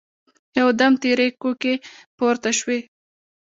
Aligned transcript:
يودم 0.59 0.93
تېرې 1.01 1.27
کوکې 1.41 1.73
پورته 2.17 2.51
شوې. 2.59 2.79